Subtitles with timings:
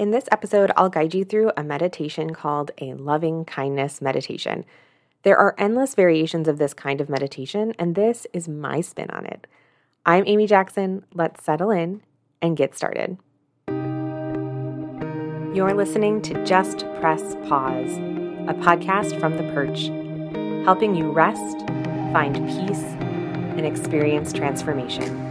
[0.00, 4.64] In this episode, I'll guide you through a meditation called a loving kindness meditation.
[5.24, 9.26] There are endless variations of this kind of meditation, and this is my spin on
[9.26, 9.46] it.
[10.06, 11.04] I'm Amy Jackson.
[11.12, 12.00] Let's settle in
[12.40, 13.18] and get started.
[15.54, 17.98] You're listening to Just Press Pause,
[18.48, 19.88] a podcast from The Perch,
[20.64, 21.58] helping you rest,
[22.14, 22.84] find peace,
[23.58, 25.29] and experience transformation.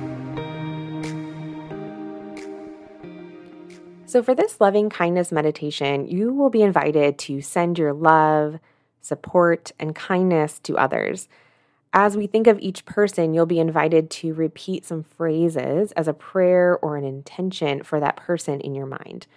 [4.10, 8.58] So, for this loving kindness meditation, you will be invited to send your love,
[9.02, 11.30] support, and kindness to others.
[11.94, 16.16] As we think of each person, you'll be invited to repeat some phrases as a
[16.16, 19.28] prayer or an intention for that person in your mind.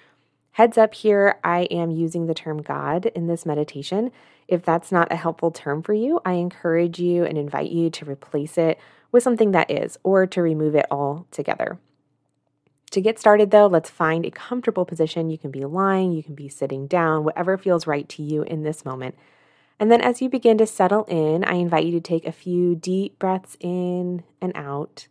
[0.53, 4.11] Heads up here, I am using the term God in this meditation.
[4.49, 8.07] If that's not a helpful term for you, I encourage you and invite you to
[8.07, 8.79] replace it
[9.11, 11.79] with something that is, or to remove it altogether.
[12.93, 15.31] To get started, though, let's find a comfortable position.
[15.31, 18.65] You can be lying, you can be sitting down, whatever feels right to you in
[18.65, 19.17] this moment.
[19.81, 22.75] And then as you begin to settle in, I invite you to take a few
[22.75, 25.09] deep breaths in and out,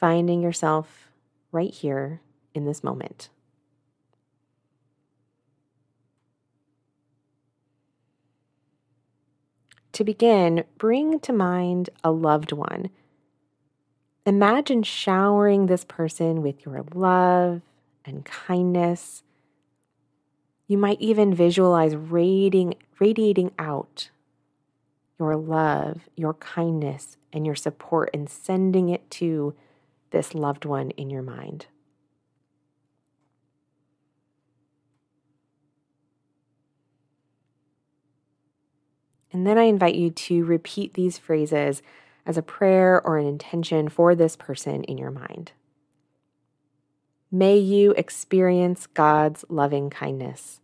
[0.00, 1.10] finding yourself
[1.52, 2.22] right here
[2.54, 3.28] in this moment.
[9.92, 12.88] To begin, bring to mind a loved one
[14.24, 17.62] Imagine showering this person with your love
[18.04, 19.24] and kindness.
[20.68, 24.10] You might even visualize radiating, radiating out
[25.18, 29.54] your love, your kindness, and your support and sending it to
[30.10, 31.66] this loved one in your mind.
[39.32, 41.82] And then I invite you to repeat these phrases
[42.26, 45.52] as a prayer or an intention for this person in your mind.
[47.30, 50.60] May you experience God's loving kindness.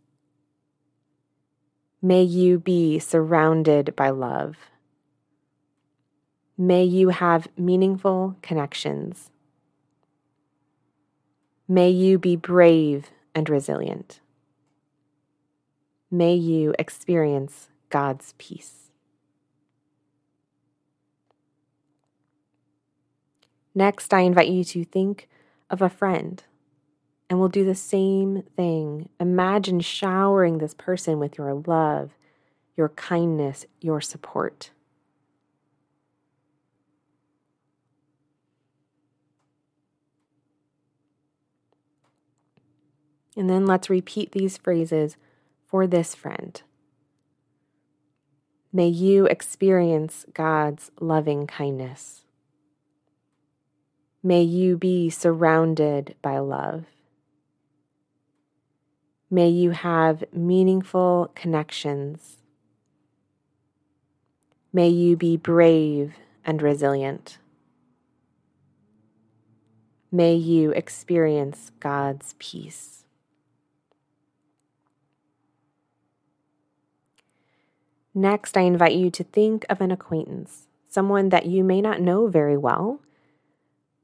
[2.01, 4.55] May you be surrounded by love.
[6.57, 9.31] May you have meaningful connections.
[11.67, 14.19] May you be brave and resilient.
[16.11, 18.88] May you experience God's peace.
[23.75, 25.27] Next, I invite you to think
[25.69, 26.43] of a friend
[27.29, 29.09] and we'll do the same thing.
[29.19, 32.11] Imagine showering this person with your love,
[32.75, 34.71] your kindness, your support.
[43.37, 45.15] And then let's repeat these phrases
[45.67, 46.61] for this friend.
[48.73, 52.25] May you experience God's loving kindness.
[54.21, 56.83] May you be surrounded by love.
[59.31, 62.37] May you have meaningful connections.
[64.73, 67.37] May you be brave and resilient.
[70.11, 73.05] May you experience God's peace.
[78.13, 82.27] Next, I invite you to think of an acquaintance, someone that you may not know
[82.27, 82.99] very well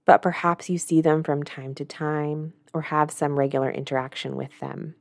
[0.05, 4.59] but perhaps you see them from time to time or have some regular interaction with
[4.59, 4.95] them.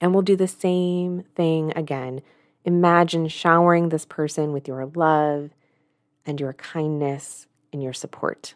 [0.00, 2.22] And we'll do the same thing again.
[2.64, 5.50] Imagine showering this person with your love
[6.26, 8.54] and your kindness and your support.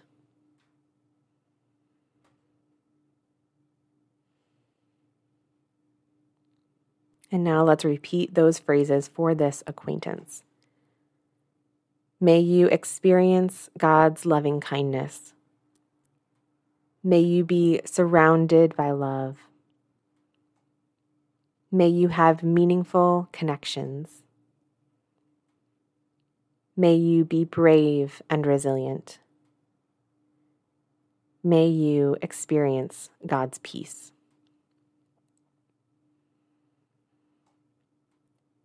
[7.30, 10.44] And now let's repeat those phrases for this acquaintance.
[12.24, 15.34] May you experience God's loving kindness.
[17.02, 19.36] May you be surrounded by love.
[21.70, 24.22] May you have meaningful connections.
[26.74, 29.18] May you be brave and resilient.
[31.42, 34.12] May you experience God's peace.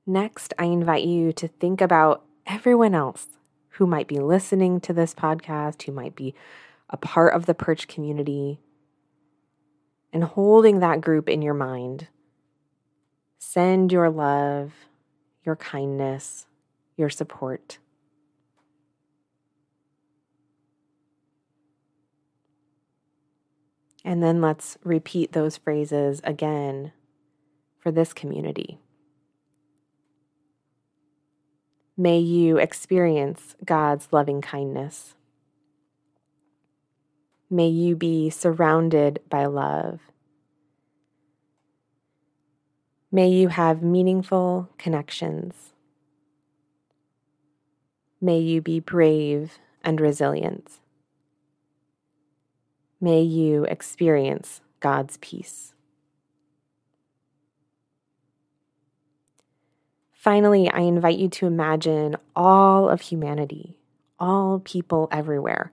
[0.08, 3.28] Next, I invite you to think about everyone else
[3.80, 6.36] who might be listening to this podcast, who might be
[6.90, 8.60] a part of the Perch community,
[10.12, 12.10] and holding that group in your mind.
[13.38, 14.74] Send your love,
[15.46, 16.46] your kindness,
[16.98, 17.78] your support.
[24.04, 26.92] And then let's repeat those phrases again
[27.78, 28.78] for this community.
[32.02, 35.16] May you experience God's loving kindness.
[37.50, 40.00] May you be surrounded by love.
[43.12, 45.74] May you have meaningful connections.
[48.22, 50.80] May you be brave and resilient.
[53.02, 55.74] May you experience God's peace.
[60.20, 63.78] Finally, I invite you to imagine all of humanity,
[64.20, 65.72] all people everywhere.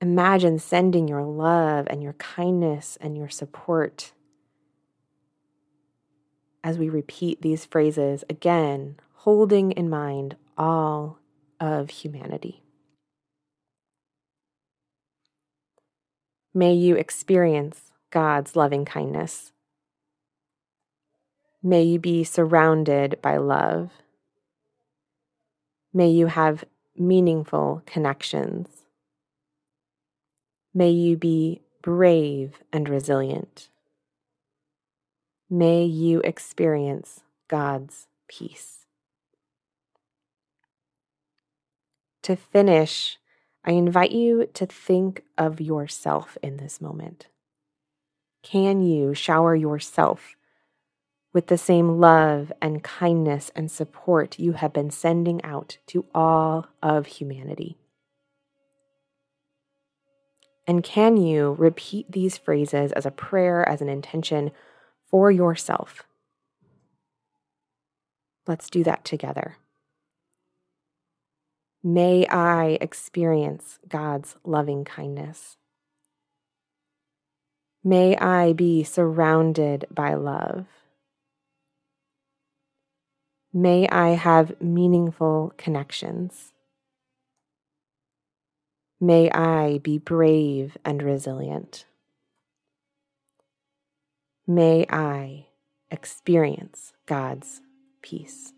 [0.00, 4.10] Imagine sending your love and your kindness and your support
[6.64, 11.20] as we repeat these phrases again, holding in mind all
[11.60, 12.64] of humanity.
[16.52, 19.52] May you experience God's loving kindness.
[21.62, 23.90] May you be surrounded by love.
[25.92, 26.64] May you have
[26.96, 28.68] meaningful connections.
[30.72, 33.68] May you be brave and resilient.
[35.50, 38.86] May you experience God's peace.
[42.22, 43.18] To finish,
[43.64, 47.26] I invite you to think of yourself in this moment.
[48.42, 50.36] Can you shower yourself
[51.32, 56.66] with the same love and kindness and support you have been sending out to all
[56.82, 57.78] of humanity?
[60.66, 64.52] And can you repeat these phrases as a prayer, as an intention
[65.08, 66.04] for yourself?
[68.46, 69.56] Let's do that together.
[71.82, 75.56] May I experience God's loving kindness.
[77.82, 80.66] May I be surrounded by love.
[83.52, 86.52] May I have meaningful connections.
[89.00, 91.84] May I be brave and resilient.
[94.46, 95.46] May I
[95.90, 97.60] experience God's
[98.02, 98.52] peace.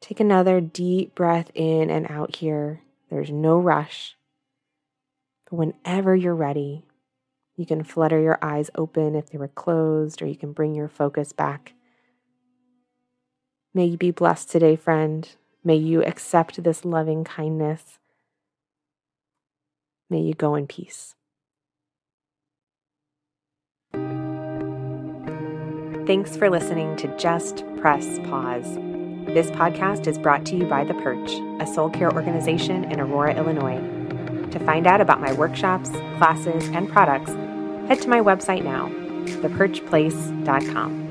[0.00, 2.80] Take another deep breath in and out here.
[3.08, 4.16] There's no rush.
[5.48, 6.86] But whenever you're ready,
[7.56, 10.88] you can flutter your eyes open if they were closed, or you can bring your
[10.88, 11.74] focus back.
[13.76, 15.28] May you be blessed today, friend.
[15.64, 17.98] May you accept this loving kindness.
[20.08, 21.16] May you go in peace.
[26.06, 28.76] Thanks for listening to Just Press Pause.
[29.26, 33.34] This podcast is brought to you by The Perch, a soul care organization in Aurora,
[33.34, 33.80] Illinois.
[34.50, 37.32] To find out about my workshops, classes, and products,
[37.88, 38.88] head to my website now,
[39.42, 41.03] theperchplace.com.